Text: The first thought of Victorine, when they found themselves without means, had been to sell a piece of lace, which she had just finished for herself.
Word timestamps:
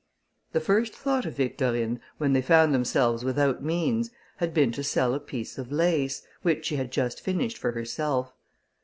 The 0.53 0.59
first 0.61 0.95
thought 0.95 1.27
of 1.27 1.35
Victorine, 1.35 1.99
when 2.17 2.33
they 2.33 2.41
found 2.41 2.73
themselves 2.73 3.23
without 3.23 3.63
means, 3.63 4.09
had 4.37 4.51
been 4.51 4.71
to 4.71 4.83
sell 4.83 5.13
a 5.13 5.19
piece 5.19 5.59
of 5.59 5.71
lace, 5.71 6.23
which 6.41 6.65
she 6.65 6.75
had 6.77 6.89
just 6.91 7.21
finished 7.21 7.59
for 7.59 7.73
herself. 7.73 8.33